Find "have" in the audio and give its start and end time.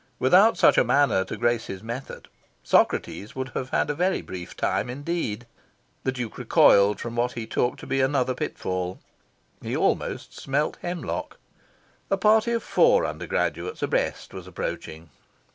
3.49-3.69